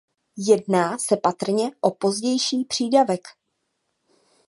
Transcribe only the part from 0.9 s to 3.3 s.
se patrně o pozdější přídavek.